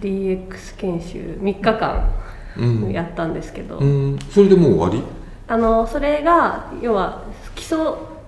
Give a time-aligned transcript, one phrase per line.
[0.00, 2.10] DX 研修3日間
[2.56, 2.90] うん。
[2.90, 4.18] やったんですけど、うん。
[4.30, 5.04] それでもう終わ
[5.46, 7.24] あのそれが要は
[7.54, 7.78] 基礎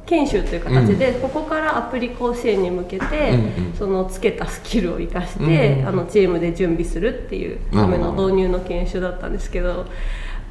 [0.07, 3.75] 研修という形で、ここからアプリ甲子園に向けて、うんうん。
[3.75, 9.87] そのつけたスキルを生かして、うんあのチームで準備するっていうための導入の研修だったんですけど。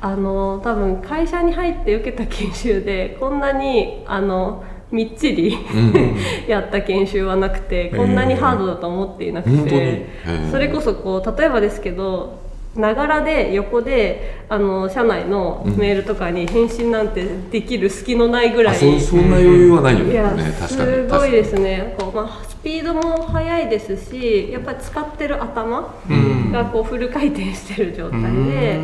[0.04, 5.58] あの多分会社に入って受けた研修でこんなにあのみっちり
[6.48, 10.08] やった研修はなくてこんなにハードだと思っていなくて
[10.52, 12.42] それこそこう例えばですけど
[12.76, 20.14] ながらで横であの社内のメールとかに返信なんてできる隙のないぐらい、あそそんな余裕はないよね。
[20.14, 20.92] いや確かに。
[20.94, 21.96] すごいですね。
[22.00, 26.52] こう、まあ、スピードも速いですしやっぱり使ってる頭うん。
[26.52, 28.80] がこうフル回転してる状態で、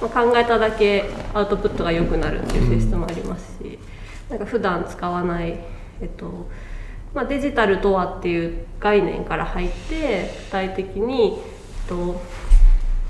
[0.00, 1.04] まあ、考えただけ
[1.34, 3.78] アウトプットが良くなるっていう性質もありますし、
[4.30, 5.58] なんか普段使わない、
[6.00, 6.48] えっと
[7.14, 12.20] まあ、デジタルとはっていう概念から入って具体的に、えっと、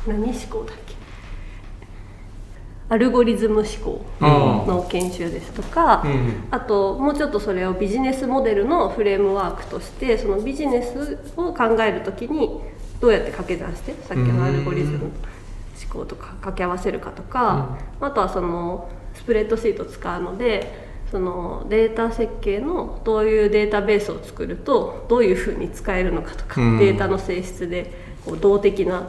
[0.07, 0.95] 何思考だっけ？
[2.89, 6.45] アルゴリズム思考あの研修ですとか、うん。
[6.53, 12.61] あともうちょっとそれをビジネスモデルのフレームワークとしてそのビジネスを考えるときに
[13.01, 15.11] どうやって掛け算してさっきのアルゴリズム思
[15.91, 26.79] 考とか掛け合わせるかとか、あとはそのスプレッドシートを使うのでそのデータ設計のどういうデータベースを作るとどういうふうに使えるのかとか、うん。
[26.79, 27.93] データの性質で
[28.25, 29.09] こう動的な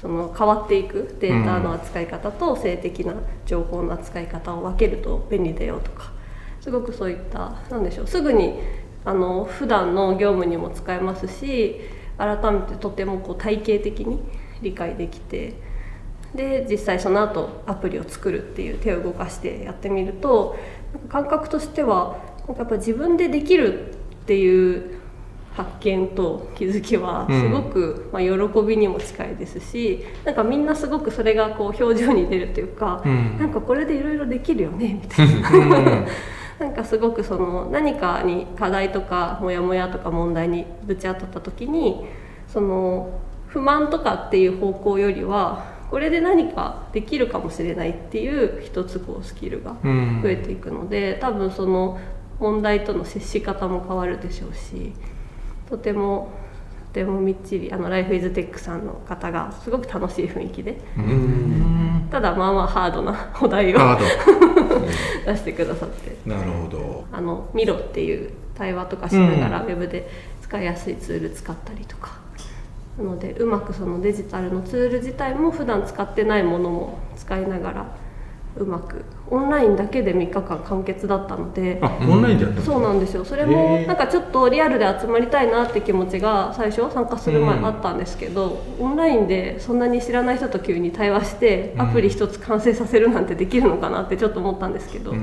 [0.00, 6.12] その変わっていくデータの扱い方と性的な情報の扱い方を分けると便利だよとか
[6.60, 8.60] すごくそういったなんでしょうすぐに
[9.04, 11.80] あの普段の業務にも使えますし
[12.16, 14.20] 改めてとてもこう体系的に
[14.62, 15.54] 理解できて
[16.34, 20.56] で実際その後アプリを作るっていう手を動かしてやってみると
[21.08, 22.18] 感覚としては
[22.56, 23.94] やっぱ自分でできるっ
[24.26, 25.00] ていう
[25.54, 33.38] 発見と気づきはすごく、まあ、喜びにも近いですしなんかみんなすごくそれがこう表情に出るというか、うん。
[33.38, 36.06] なんかこれでいろいろできるよねみたいな。
[36.60, 42.04] なんかすごくその何かに課題とかモヤモヤとか問題にぶち当たった時に
[42.46, 43.08] その
[43.46, 50.20] 不満とかっていう方向よりはこれで何かできるかもしれないっていう一つこうスキルがうん。
[50.22, 51.98] 増えていくので多分その
[52.38, 54.92] 問題との接し方も変わるでしょうし
[55.68, 56.30] とても
[56.88, 60.80] とてもみっちりあのライフイズテックさんの方がすごく楽しい雰囲気で。
[60.96, 62.08] うん。
[62.10, 63.78] ただまあまあハードなお題を
[65.24, 66.16] 出してくださって。
[66.26, 67.04] ドなるほど。
[67.12, 70.10] あのミロっていう対話とかしながらウェブで
[70.42, 72.19] 使いやすいツール使ったりとか、
[72.98, 77.96] なのでうまくそのデジタルのツール自体も普段使ってないものも使いながら
[78.56, 82.66] うまくオンラインだけで3日間完結だったのであオンラインでやったの？
[82.66, 83.24] そうなんですよ。
[83.24, 87.64] それもなんかちょっとリアルで集まりたいなって気持ちが最初参加する前うん。
[87.64, 95.14] あったんですけど、オンラインでそんなに知らない人と急に対話してアプリ一つ完成させるなんてできるのかなってちょっと思ったんですけど、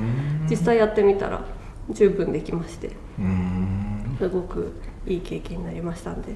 [0.48, 1.44] 実際やってみたら
[1.90, 4.16] 十分できましてうん。
[4.18, 4.72] すごく
[5.06, 6.32] いい経験になりましたんで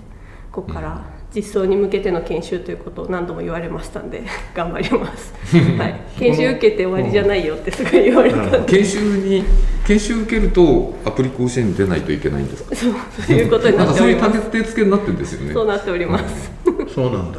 [0.53, 1.03] ここから
[1.35, 4.23] 実装に向けての研修ということを何度も言われましたんで
[4.55, 5.33] 頑張ります、
[5.79, 8.59] はい、研修受けて終わりじゃないよってすごい言われたんで。
[8.67, 9.43] 研修に
[9.87, 12.77] 研修受けるとアプリ甲子園に出ないといけないんですか？
[12.77, 12.93] そう
[13.27, 15.55] そういうことになかそういう立て付けになってるんですよね。
[15.55, 16.53] そうなっております。
[16.95, 17.39] そうなんだ。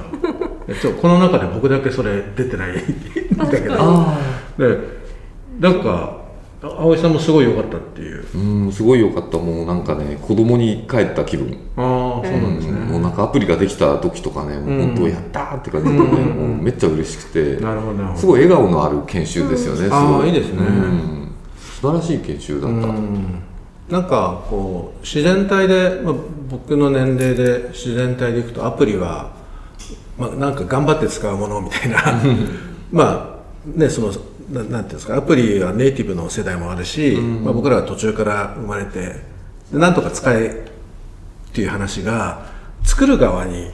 [0.67, 2.71] えちょこの中で僕だけそれ出てない。
[2.71, 4.07] んだけど。
[4.57, 4.77] で
[5.59, 6.23] なんか
[6.63, 8.23] あ葵さんもすごい良かったっていう。
[8.23, 9.37] あうんすごい良かった。
[9.37, 11.55] もうなんかね子供に帰った気分。
[11.77, 17.55] ああそうなんですね、もうなんかアプリができた時とかねもう本当やったーって感じでね、もうめっちゃ嬉しくて。
[17.59, 20.59] なるほどすごい笑顔のある研修ですよね、すごああいいですね。
[20.59, 21.31] うん。
[21.57, 23.41] 素晴らしい研修だった、うん。
[23.89, 26.13] なんかこう自然体で、まあ、
[26.49, 29.33] 僕の年齢で自然体でいくとアプリは、
[30.17, 31.97] まあ、なんか頑張って使うものみたいな。
[32.93, 34.11] まあねその
[34.51, 39.21] ななんていうんですかアプリはネイティブの世代もあるし、まあ、僕らは途中から生まれて
[39.71, 40.67] でなんとか使え
[41.49, 42.52] っていう話が
[42.83, 43.71] 作る側に、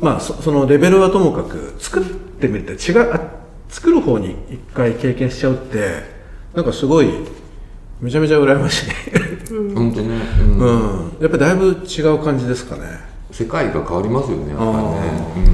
[0.00, 3.20] まあそそのレベルはともかく作ってみると違うあ
[3.68, 6.02] 作る方に一回経験しちゃうって
[6.54, 7.08] なんかすごい
[8.00, 8.86] めちゃめちゃ羨ましい。
[8.88, 8.94] ね
[9.74, 10.58] 本当ね、うん。
[10.58, 10.66] う
[11.16, 11.16] ん。
[11.20, 12.82] やっぱりだいぶ違う感じですかね。
[13.30, 15.52] 世界が変わりますよねやっぱりね。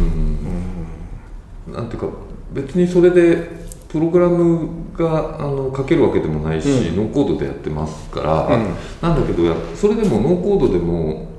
[1.68, 1.72] うん。
[1.74, 2.08] なんていうか
[2.52, 8.74] 別にそれでプログラムがあの書けるわけでもないし、ノーコードでやってますから、うん。
[9.00, 11.29] なんだけどやそれでもノーコードでも、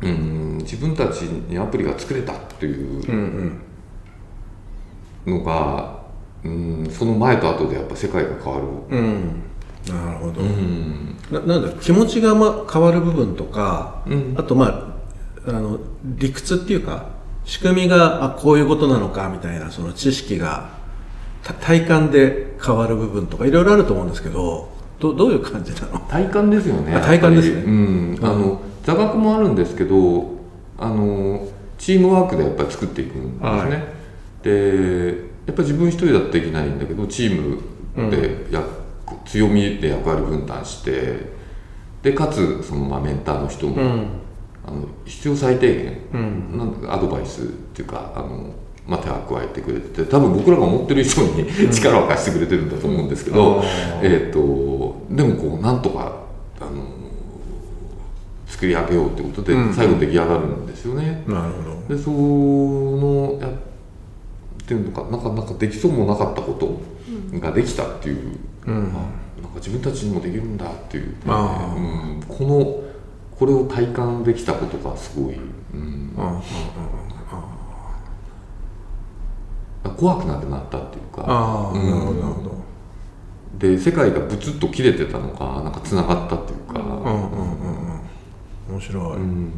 [0.00, 3.60] うん、自分たちにアプリが作れたっていううん
[5.26, 5.38] うん。
[5.38, 6.02] のが、
[6.44, 8.66] うん、その前と後でやっぱ世界が変わる、
[8.96, 9.42] うん。
[9.88, 11.16] なるほど、うん。
[11.30, 14.34] ななんだ気持ちがま変わる部分とか、うん。
[14.38, 14.66] あとま
[15.46, 17.06] ああの理屈っていうか
[17.44, 20.70] 仕組みがあこういうことなのかみたいなその知識が
[21.42, 24.70] た体感で変わる部分とかいろいろあると思うんですけど
[25.00, 25.98] どどういう感じなの？
[26.00, 27.62] 体感ですよねあ体感ですね。
[27.62, 28.18] うん。
[28.22, 30.38] あの座学もあるんですけど
[30.78, 31.46] あの
[31.76, 33.70] チームワークでやっぱり作っていくんですね、はい。
[34.42, 38.64] でやっぱり自分一人だってできないんだけどチームでや、
[39.26, 41.18] 強みで役割分担して
[42.02, 43.76] でかつその、まあ、メンターの人も、
[44.64, 47.44] あの必要最低限、なんだかアドバイスっ
[47.74, 48.54] ていうかあの、
[48.86, 53.62] まあ、手を加えてくれてて多分僕らが思ってる以上に力を貸してくれてるんだと思うんですけど、うん
[54.00, 56.22] えー、とでもこうなんとか
[56.58, 56.97] あの
[58.58, 59.72] 作り上げようってことで、うん。
[59.72, 61.22] 最後出来上がるんですよね。
[61.28, 61.96] なるほど。
[61.96, 63.52] でそのやっ
[64.66, 66.80] ていうのかなんかなんかできそうもなかったこと
[67.38, 68.74] ができたっていう、うん。
[68.74, 68.78] あ
[69.40, 72.82] なんか自分たちにもできるんだっていう、あうん、この
[73.38, 75.36] これを体感できたことがすごい、
[75.72, 76.42] うん、あ
[79.96, 81.22] 怖くなくなったっていうか。
[81.28, 81.86] ああ、うん。
[81.88, 82.58] なるほどなるほど。
[83.58, 87.27] で世界がブツッと切れてたのがなんかつながったっていうか、うん
[88.78, 89.52] 面白い、うん。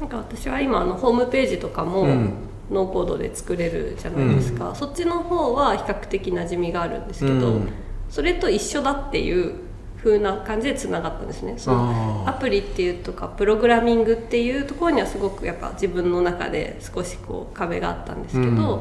[0.00, 2.32] なんか私は今あのホームページとかもうん。
[2.70, 7.68] ノーコードで作れるじゃないですか、そっちの方は比較的馴染みがあるんですけど、うん。
[8.08, 9.56] それと一緒だっていう
[9.98, 11.54] 風な感じでつながったんですね。
[11.58, 18.80] そのあアプリっていうとかプログラミングっていうところにはすごくやっぱ自分の中で少しこう壁があったんですけど、うん。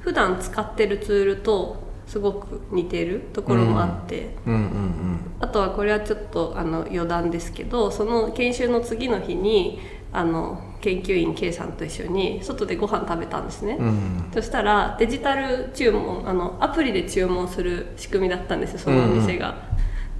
[0.00, 1.76] 普段使ってるツールと
[2.10, 4.54] すごく似てるところもあって、うん。
[4.54, 9.80] うんあとはこれはちょっとあの余談ですけどその研修の次の日に
[10.12, 13.86] あの研究員 K さんと一緒に外でご飯食べたんですね、うん。
[13.86, 19.70] うんそしたらデジタル注文あのアプリで注文する仕組みだったんですよそのお店が。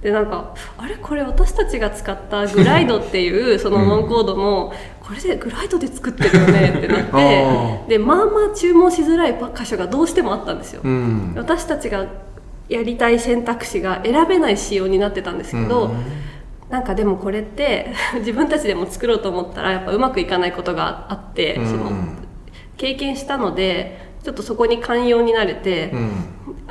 [0.01, 0.95] でなんかあれ？
[0.95, 4.73] これ私たちが使ったグライドっていう そのノンコードの、
[5.11, 6.73] これでグライドで作ってるよね？
[6.77, 7.17] ってなっあ
[7.85, 10.79] てでまあまあ注文しづらい箇所がどうしてもあったんですよ。
[10.85, 11.33] うん。
[11.35, 12.07] 私たちが
[12.69, 15.93] やりたい選択肢が選べない仕様になってたんですけど、
[16.69, 21.67] なんかでもこれって 自分たちでも作ろうと思ったらやっぱうまくいかないことがあって、うん。
[21.67, 21.91] その
[22.77, 26.11] 経験したのでちょっとそこに寛容になれてう、ん。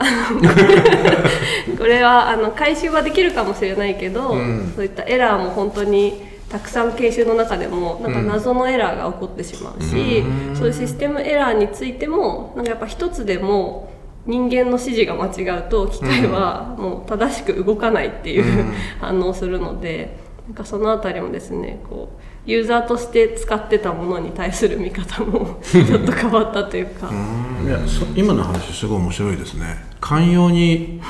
[1.77, 4.73] これはあの回収はできるかもしれないけど、うん。
[4.75, 10.25] そういったエラーも本当にたくさん研修の中でもなんか謎のエラーが起こってしまうし、
[10.55, 13.93] そういうシステムエラーについてもなんかやっぱ一つでも
[14.27, 18.75] 人間の指示が間違うと機械はもう正しく動かないっていう、うん。
[19.01, 20.19] 反応をするので
[20.49, 27.11] なんかそのあたりもですねこうユーザーとして使ってたものに対する見方も ちょっと変わったというか。
[27.65, 29.85] いやそ今の話すごい面白いですね。
[30.01, 31.01] 寛容に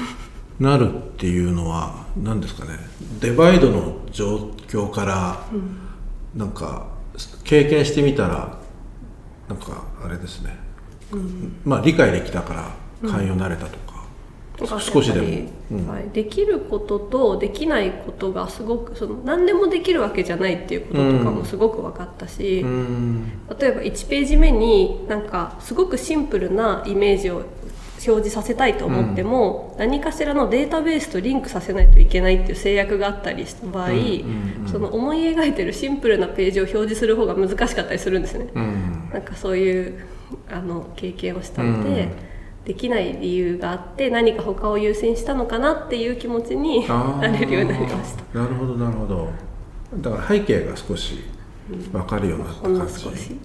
[0.59, 2.90] なるっていうのは何ですかね？
[3.19, 4.37] デバイドの状
[4.69, 5.47] 況から、
[6.35, 6.89] なんか
[7.45, 8.59] 経験してみたら
[9.49, 10.57] なんかあれですね、
[11.65, 12.55] まあ理解できたか
[13.03, 14.05] ら寛容になれたとか、
[14.61, 14.69] なん。
[14.69, 15.93] か少しでも。
[15.93, 23.33] はい、できることとできないことがすごくその何でもできるわけじゃないっていうこととかもすごく分かったし、うん。
[23.59, 27.45] 例えば1ページ目になんかすごくシンプルなイメージを
[28.07, 33.91] 表示させたいと思っても、何かしらのデータベースとリンクさせないといけないっていう制約があったりした場合、
[34.67, 38.49] その思い描いてるシンプルなページを表示する方が難しかったりするんですね。
[38.55, 39.11] うん。
[39.13, 40.01] なんかそういう
[40.51, 42.09] あの経験をしたので、
[42.65, 48.39] できない理由があって何か他を優先したのかなっていう気持ちになれるようになりました。
[48.39, 49.31] なるほどなるほど。
[49.97, 51.25] だから背景が少し
[51.93, 53.37] 分かるようになった感じ、少し。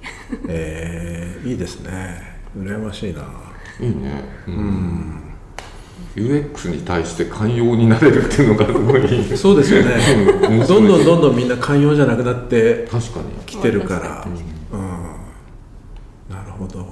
[0.48, 2.36] えーいいですね。
[2.58, 3.24] 羨ましいな
[3.79, 5.24] いいね、うん、
[6.15, 9.24] UX に対して寛容になれるっていうのがすごい。
[9.38, 9.96] そうですよね。
[10.50, 10.67] うん。
[10.67, 13.25] どんどんどんどんみんな寛容じゃなくなって確かに。
[13.46, 14.27] きてるから、
[14.72, 16.88] うん、なるほど。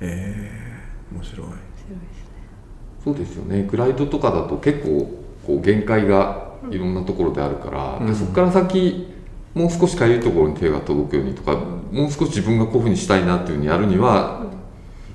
[0.00, 1.46] えー、面白い。
[3.04, 3.68] そうですよね。
[3.70, 5.10] グライドとかだと結構
[5.46, 9.08] こう限界がいろんなところであるから、でそこから先
[9.52, 11.52] もう少しかゆいところに手が届くようにとか
[11.92, 14.43] もう少し自分がこういうふうにしたいなっていうふうにやるには、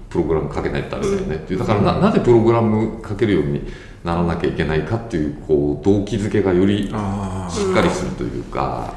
[0.10, 1.60] プログラムかけないとダメだよねっていう。
[1.60, 3.62] だからななぜプログラムかけるように
[4.04, 8.94] ならなきゃいけないかっていうこう動機づけがよりあしっかりするというか、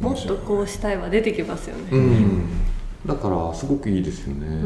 [0.00, 1.82] もっとこうしたいは出てきますよね。
[1.90, 2.46] うん。
[3.06, 4.62] だからすごくいいですよね。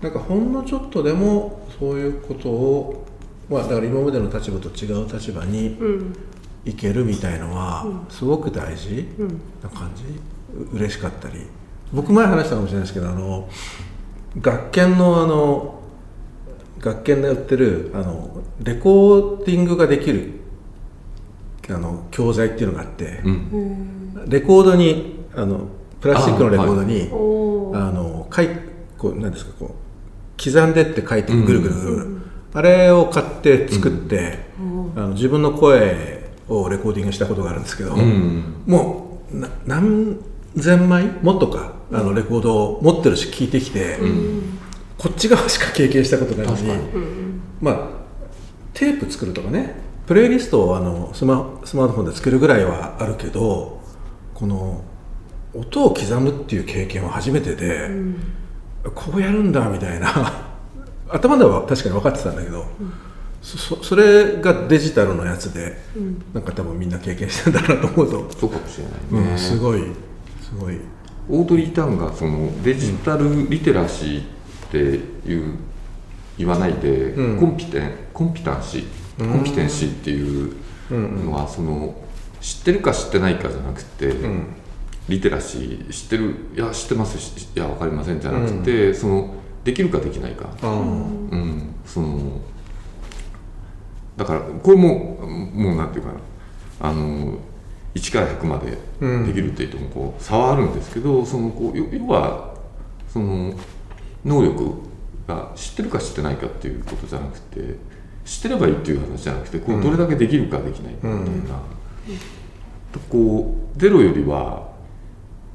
[0.00, 3.06] あなんかほんのちょっとでもそういうことを
[3.50, 6.16] まあだから今までの立場と違う立場にうん、
[6.64, 9.06] いけるみたいのはすごく大事
[9.62, 10.04] な感じ、
[10.54, 11.46] う嬉しかったり
[11.92, 13.48] 僕前話したかもしれないですけどあの
[14.40, 15.80] 学研のあの
[16.78, 20.40] 学研で売ってるあのレコーディングができる
[21.68, 24.24] あの教材っていうのがあって、うん。
[24.26, 25.68] レコードにあの
[26.00, 27.92] プラスチックのレコードにあ、おー。
[27.92, 28.48] のかい
[28.98, 32.22] こうなんですかこう刻んでって書いてぐるぐるぐるぐる、
[32.54, 34.38] あれを買って作って、
[34.96, 38.62] あの自分の声をレコーディングしたことがあるんですけど、ん。
[38.66, 40.16] もうな何
[40.56, 43.98] 千枚もっとかあのレコードを持ってるし聞いてきて、
[44.98, 47.88] こっち側しか経験したことないのにまあ
[48.74, 49.74] テープ作るとかね
[50.06, 53.80] プレイリストをあのスマスマートフォンで作るぐらいはあるけど
[54.34, 54.84] この
[55.54, 57.90] 音を刻むっていう経験は初めてで、
[58.94, 60.08] こうやるんだみたいな
[61.10, 62.64] 頭では確かに分かってたんだけど、
[63.42, 65.76] そそそれがデジタルのやつで、
[66.32, 69.82] なんか多分みんな経験してんだなと思うと、そうかもしれないね、うん、すごい
[70.50, 70.78] すごい。
[71.28, 74.24] オードリー・タンがそのデジタルリテラシーっ
[74.70, 74.78] て
[75.30, 75.58] いう
[76.36, 77.40] 言わないで、うん。
[77.40, 80.54] コンピテンコンピタンシーコンピテンシーっていう
[81.24, 81.94] のはその
[82.40, 84.46] 知ってるか知ってないかじゃなくて、ん。
[85.08, 92.40] リテラシー知ってるいや知ってますしいや分かりませんじゃなくて、そのできるかできないか、あうん、その
[94.16, 95.16] だからこれも
[95.54, 96.18] もうなんていうかな。
[96.82, 97.38] あの
[97.94, 98.70] 1から100まで
[99.26, 102.54] できるって言ってもこう差はあるんですけどそのこう要要は
[103.08, 103.54] その
[104.24, 104.74] 能力
[105.26, 107.76] が知ってるか知ってないかっていうことじゃなくて
[108.24, 111.58] 知ってればいいっていう話じゃなくてこうどれだけできるかできないかみたいな、
[113.08, 114.68] こうゼロよりは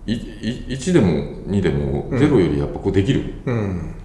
[0.07, 1.07] いい1でも
[1.47, 3.95] 2でもゼロよりやっぱこうできる、うん。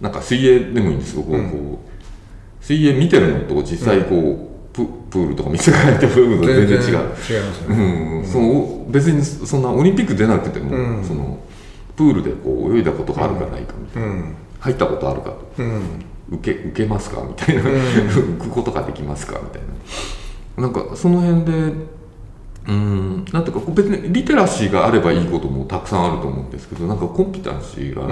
[0.00, 1.80] なんか水泳でもいいんですよ、こうこ
[2.60, 6.84] う水泳見てるのと実際こう、ププールとか見てないと部分が全然違う。
[6.84, 7.30] 違います
[7.66, 11.04] うね、ん、その別にそんなオリンピック出なくても、うん。
[11.04, 11.38] その
[11.96, 14.36] プールでこう泳いだことがあるかないかみたいな、うん。
[14.60, 15.46] 入ったことあるかと。
[15.58, 15.82] うん。
[16.28, 19.62] 受け受けますかみたいな、 浮くことができますかみたい
[20.58, 20.62] な。
[20.64, 21.72] なんかその辺で
[22.68, 23.24] うん。
[23.32, 28.02] なんていうか別にリテラシーがあればいいこともたくさんあると思うんですけどなんかコンピタンシーが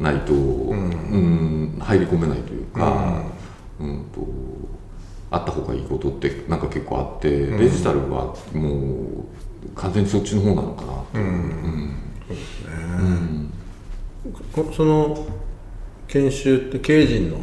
[0.00, 1.76] ないと、うん。
[1.80, 3.22] 入り込めないというか、
[3.80, 4.20] うんと
[5.32, 9.24] あった方がいいことってなんか結構あって、デジタルはも
[9.64, 11.96] う完全にそっちの方なのかなと、うん。
[14.52, 15.26] こその
[16.06, 17.38] 研修って経営陣の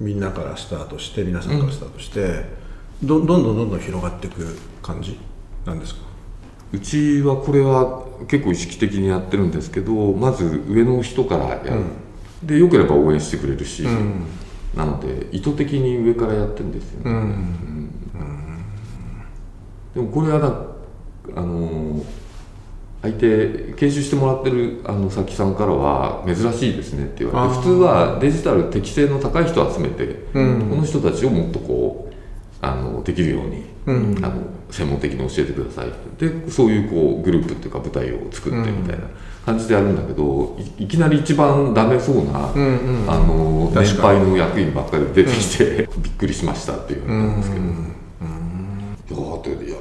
[0.00, 2.44] みんなからスタートして皆さんからスタートして、
[3.02, 5.18] どどんどんどんどん広がっていく感じ？
[5.64, 6.00] なんですか？
[6.72, 11.84] うちはこれは結構意識的にやってるんですけどまず上の人からやる、
[12.42, 13.84] でよければ応援してくれるし、
[14.76, 17.90] なので意図的に上からやってるんですよね、うん。
[19.94, 22.04] でもこれはなあの
[23.02, 32.05] 相手研修してもらってるあの佐木さんからは珍しいですねって言われて普通はデジタル適性の高い人を集めて、この人たちをもっとこう
[32.62, 33.64] あのできるように、
[34.24, 39.06] あの専門的に教えてくださいでそういうこうグループっていうか舞台を作ってみたいな
[39.44, 47.64] 感じでやるんだけどいいきなり一番ダメそうな、あの年確かに配の役員ばっかり出てきて、びっくりしましたっていう言われたんですけど。
[49.64, 49.76] いや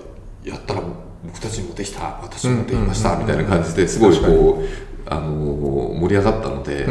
[0.45, 0.81] ややったら
[1.25, 4.65] 僕たちにもできた私にもできましたみたいな感じですごいこう、
[5.07, 6.85] あのー盛り上がったので、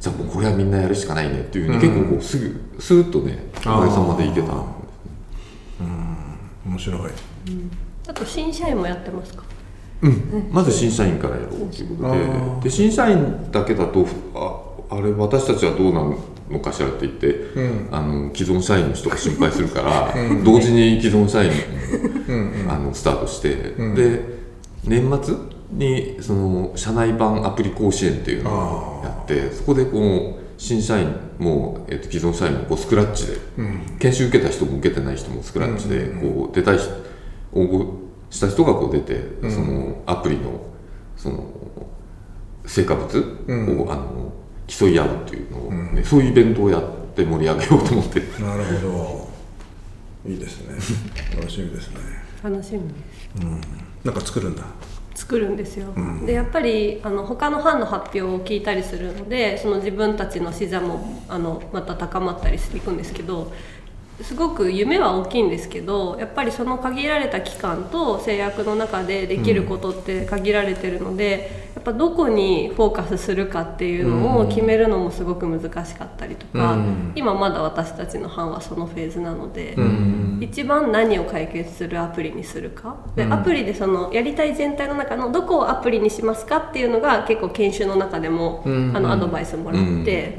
[0.00, 4.52] じゃあもうこれはみんなやるしかないねっていうふうに、結構こうすぐスーッとねおかげさまでいけた
[5.80, 7.10] あ面白い。
[8.08, 9.44] あと新社員もやってますか？
[10.50, 12.12] まず新社員からやろうということ
[12.60, 12.68] で。
[12.68, 16.02] で新社員だけだとああれ私たちはどうな
[16.48, 17.36] のかしらって言って、
[17.90, 23.54] あの既存社員の人が心配するから、同時に既存社員も、あのスタートして、
[23.94, 24.22] で
[24.84, 25.34] 年末
[25.72, 33.38] にその社内版アプリ甲子園っていうのをやってそこでこう新社員も、えっと既存社員もこうスクラッチで、
[34.00, 36.90] 研修受けた人も受けてない人もスクラッチでこう出たい人
[37.52, 37.94] 応募
[38.30, 40.60] した人がこう出て、そのアプリの
[41.16, 41.46] その
[42.66, 43.18] 成果物
[43.82, 44.32] を、あの
[44.66, 46.82] 競い合うっていうのを、ねそういうイベントをやっ
[47.14, 48.20] て盛り上げようと思って。
[48.42, 49.28] なるほど。
[50.26, 50.74] いいですね。
[51.36, 51.96] 楽しみですね。
[52.42, 53.30] 楽しみです。
[54.04, 54.62] なんか作るんだ
[55.18, 55.92] 作るんですよ、
[56.24, 63.52] でやっぱりあの他の班の発表を聞いたりするのでその自分たちの視座もあのまた高まったりしていくんですけど
[64.22, 76.76] すごく夢は大きいんですけどやっぱりその限られた期間と制約の中でできることって限られてるので、やっぱどこにフォーカスするかっていうのを決めるのもすごく難しかったりとか、
[77.14, 79.76] 今まだ私たちの班はそのフェーズなので、
[80.40, 82.96] 一番何を解決するアプリにするか。
[83.14, 90.36] で、アプリでそのやりたい全体の中のどこをアプリにしますかっていうのが結構研修の中でも、あのアドバイスもらって、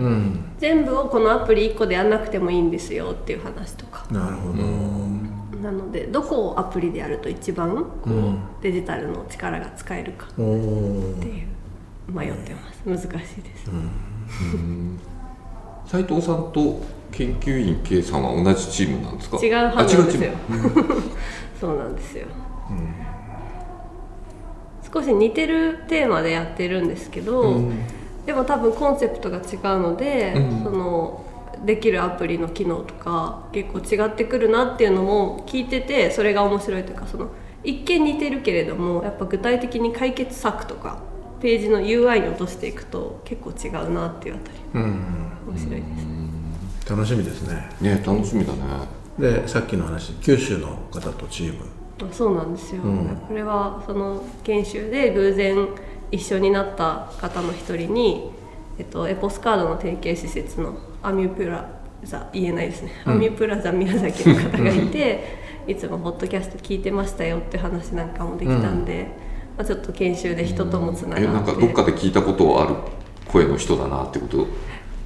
[0.60, 4.06] 全部をこのアプリ1個でやんなくてもいいんですよっていう話とか。
[4.12, 4.64] なるほど。
[5.64, 8.40] なのでどこをアプリでやると一番こう、うん。
[8.62, 10.48] デジタルの力が使えるかっていう
[12.14, 12.54] 迷って
[12.86, 13.10] ます。
[13.10, 13.70] 難しいです、
[15.86, 19.38] 斉藤さんと研究員 K さんは同じチームなんですか？
[19.38, 20.32] 違うはずなんですよ。
[21.60, 22.26] そうなんですよ、
[24.94, 27.62] 少し似てるテーマでやってるんですけど、
[28.30, 30.64] でも多分コンセプトが違うので、うん。
[30.64, 31.26] その
[31.66, 37.32] できるアプリの機能とか結構違ってくるなっていうのも聞いててそれが面白いというかその
[37.66, 41.02] 一見似てるけれどもやっぱ具体的に解決策とか
[41.42, 44.58] ページの UI に落としていくと結構違うなっていうあたり。
[44.76, 45.32] うん。
[45.50, 45.84] 面白いで
[46.86, 47.70] す、楽しみですね。
[47.82, 48.60] ね楽しみだね。
[49.18, 51.66] でさっきの話九州の方とチーム。
[52.02, 53.08] あそうなんですよ、うん。
[53.28, 55.68] これはその研修で偶然
[56.12, 58.32] 一緒になった方の一人に、
[58.78, 61.70] えっと、エポスカードの提携施設のアミュプラ
[62.04, 65.38] ザ言えないですね、アミュプラザ宮崎の方がいて
[65.68, 69.08] いつもポッドキャスト聞いてましたよって話なんかもできたんで、
[69.58, 72.76] まあ、ちょっと研修で人ともつながって、えなんかどっかで聞いたことある
[73.28, 74.48] 声の人だなってこと？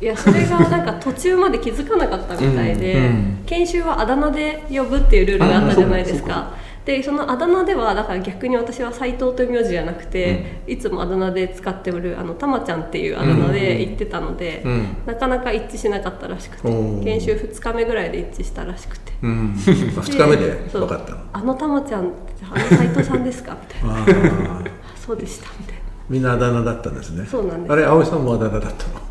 [0.02, 3.04] いやそれがなんか途中まで気づかなかったみたいで、うん。
[3.04, 3.44] うん。
[3.46, 6.52] 研修はあだ名で呼ぶっていうルールがあったじゃないですあか
[6.86, 14.98] でそのあだ名ではだから逆に私は斎藤という名字じゃなくて、いつもあだ名で使っておるあのたまちゃんっていうあだ名で言ってたので、うん。
[15.06, 17.04] なかなか一致しなかったらしくておー。
[17.04, 19.14] 研修2日目ぐらいで一致したらしくて。
[19.22, 19.54] うん。
[19.58, 20.70] 2日目で？
[20.70, 20.82] そう。
[20.82, 21.20] 分かったの。
[21.32, 22.12] あのたまちゃんって
[22.44, 23.56] あの斎藤さんですか？
[23.62, 24.62] みたいな。
[24.96, 25.82] そうでしたみたいな。
[26.10, 27.26] みんなあだ名だったんですね。
[27.26, 27.72] そうなんです。
[27.72, 29.04] あれ葵さんもあだ名だったの？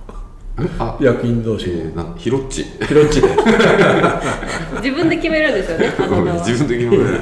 [0.79, 1.71] あ役員同士。
[1.71, 2.65] えー、なんヒロッチ。
[2.65, 3.29] ヒロッチで。
[4.83, 6.47] 自分で決めるんですよねあの名は。
[6.47, 7.21] 自分的にもね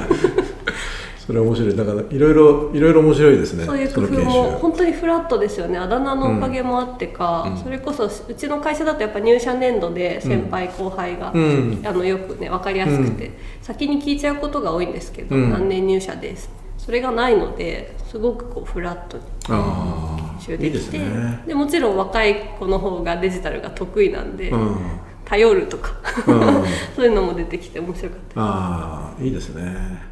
[1.31, 1.75] それ面白い。
[1.77, 3.65] だからいろいろいろいろ面白いですね。
[3.65, 4.57] そういう工夫も修。
[4.59, 5.77] 本当にフラットですよね。
[5.77, 11.81] あだ名のおかげもあってか、それこそうちの会社だとやっぱ入社年度で先輩後輩が、うん。
[11.85, 13.31] あのよくね分かりやすくて、
[13.61, 15.51] 先に聞いちゃうことが多いんですけど、うん。
[15.51, 16.49] 何年入社です。
[16.77, 21.43] それがないのですごくこうフラットにあ集できてね。
[21.47, 24.77] でもちろん若い子の方がデジタルが得意なんで、うん。
[25.23, 25.93] 頼るとか
[26.27, 26.63] うん。
[26.93, 28.41] そういうのも出てきて面白かった。
[28.41, 30.10] ああいいですね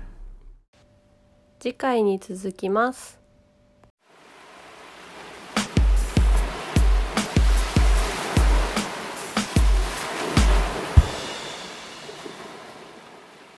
[1.60, 3.19] 次回に続きます。